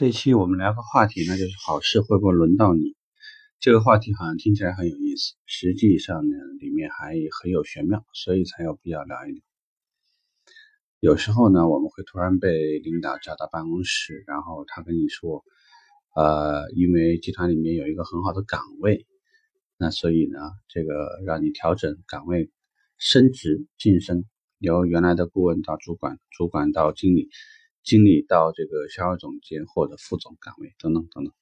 [0.00, 2.96] 这一期我们聊个话题呢，就是好事会不会轮到你？
[3.58, 9.42] 这个话题好像听起来很有意思，实际上呢，里面还很有玄妙，所以才有必要聊一聊。
[11.00, 15.44] 有时候呢，我们会突然被领导叫到办公室，然后他跟你说，
[16.16, 19.06] 呃，因为集团里面有一个很好的岗位，
[19.76, 20.38] 那所以呢，
[20.68, 22.50] 这个让你调整岗位、
[22.96, 24.24] 升职晋升，
[24.60, 27.28] 由原来的顾问到主管，主管到经理。
[27.82, 31.32] 经理到这个销售总监或者副总岗位等等等等。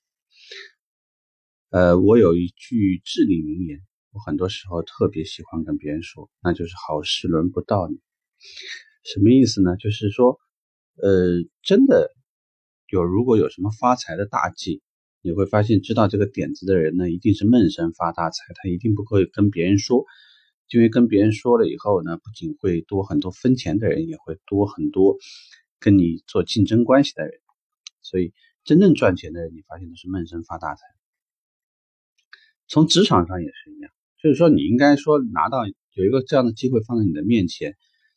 [1.70, 3.80] 呃，我有一句至理名言，
[4.12, 7.98] 我很多时候特别喜欢跟别人说，那就是好事轮不到你。
[9.04, 9.76] 什么意思呢？
[9.76, 10.38] 就是说，
[10.96, 12.10] 呃，真的
[12.88, 14.80] 有如果有什么发财的大计，
[15.20, 20.06] 你会发现知道这个点子的人呢，一定是闷声发大财，他一定不会跟别人说，
[20.70, 25.18] 因为跟别人说了以后呢，不仅会多很多分钱的人，也会多很多。
[25.80, 27.40] 跟你做竞争关系的人，
[28.02, 28.32] 所以
[28.64, 30.82] 真正赚钱的人，你发现都是闷声发大财。
[32.66, 33.90] 从职场上也是一样，
[34.22, 37.76] 就是说你应该说拿到有一个这样的机会放在你的面前，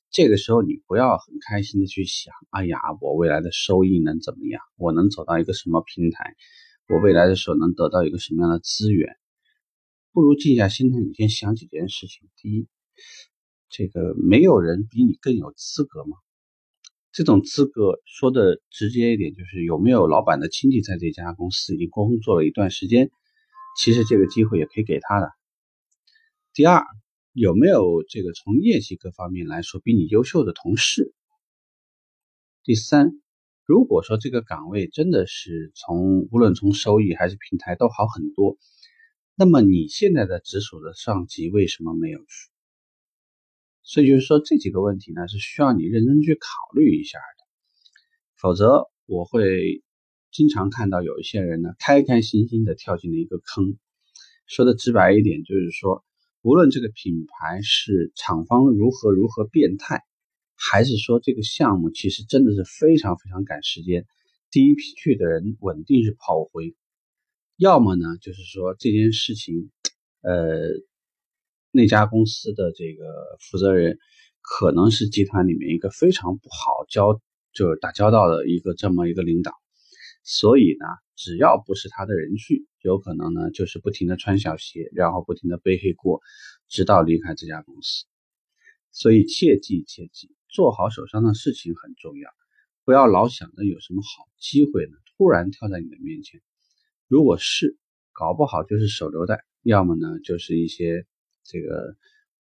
[0.09, 4.61] 这个时候你不要很开心的去想，哎呀，我未来的收益能怎么样？
[4.75, 6.35] 我能走到一个什么平台？
[6.87, 9.15] 我未来的时候能得到一个什么样的资源？
[10.11, 12.27] 不如静下心来，你先想几件事情。
[12.35, 12.67] 第一，
[13.69, 16.17] 这个没有人比你更有资格吗？
[17.11, 23.11] 这种资格说的直接一点，就是有没有老板的亲戚在这家公司已经工作了一段时间，
[23.77, 25.29] 其实这个机会也可以给他的。
[26.53, 26.85] 第二，
[27.33, 31.13] 有没有这个从业绩各方面来说比你优秀的同事？
[32.63, 33.21] 第三，
[33.65, 38.57] 如果说这个岗位真的是从无论从收益还是平台都好很多，
[39.35, 42.51] 那么你现在的直属的上级为什么没有去？
[43.83, 47.45] 所以就是说这几个问题呢，是需要你认真去考虑一下的，
[48.37, 49.83] 否则我会
[50.31, 53.77] 经常看到有一些人呢，开开心心的跳进了一个坑。
[54.45, 56.05] 说的直白一点，就是说，
[56.41, 60.03] 无论这个品牌是厂方如何如何变态，
[60.55, 64.05] 还是说这个项目其实真的是非常非常赶时间，
[64.51, 66.75] 第一批去的人稳定是跑回，
[67.57, 69.71] 要么呢就是说这件事情，
[70.21, 70.69] 呃。
[71.73, 73.05] 那家公司的这个
[73.39, 73.97] 负责人
[74.41, 77.21] 可能是集团里面一个非常不好交，
[77.53, 79.53] 就是打交道的一个这么一个领导，
[80.21, 86.19] 所以呢，只要不是他的人去，有可能呢就是不停的穿小鞋，然后不停的背黑锅，
[86.67, 88.03] 直到离开这家公司。
[88.91, 92.29] 所以切记切记，做好手上的事情很重要，
[92.83, 96.41] 不要老想着有什么好机会呢突然跳在你的面前。
[97.07, 97.77] 如果是，
[98.11, 101.05] 搞不好就是手榴弹，要么呢就是一些。
[101.43, 101.95] 这个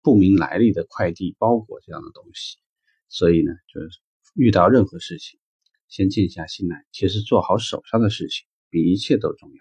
[0.03, 2.59] 不明来历的快递包裹这样的东西，
[3.09, 4.01] 所以呢，就是
[4.35, 5.39] 遇到任何事情，
[5.89, 9.57] 先静下心来，其实做好手上的事情比一切都重要。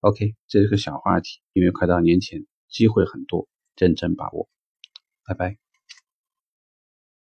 [0.00, 4.48] OK，这是个小话题，因为快到年前，机会很多，认真把握。
[5.24, 5.65] 拜拜。